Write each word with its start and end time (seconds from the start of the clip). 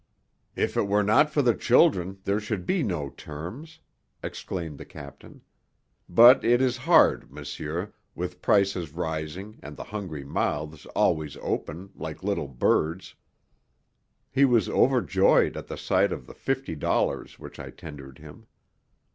"If 0.55 0.77
it 0.77 0.87
were 0.87 1.03
not 1.03 1.29
for 1.29 1.43
the 1.43 1.53
children 1.53 2.21
there 2.23 2.39
should 2.39 2.65
be 2.65 2.81
no 2.81 3.11
terms!" 3.11 3.81
exclaimed 4.23 4.79
the 4.79 4.83
captain. 4.83 5.41
"But 6.09 6.43
it 6.43 6.59
is 6.59 6.75
hard, 6.89 7.31
monsieur, 7.31 7.93
with 8.15 8.41
prices 8.41 8.93
rising 8.93 9.59
and 9.61 9.77
the 9.77 9.83
hungry 9.83 10.25
mouths 10.25 10.87
always 10.95 11.37
open, 11.39 11.91
like 11.93 12.23
little 12.23 12.47
birds." 12.47 13.13
He 14.31 14.43
was 14.43 14.67
overjoyed 14.69 15.55
at 15.55 15.67
the 15.67 15.77
sight 15.77 16.11
of 16.11 16.25
the 16.25 16.33
fifty 16.33 16.73
dollars 16.73 17.37
which 17.37 17.59
I 17.59 17.69
tendered 17.69 18.17
him. 18.17 18.47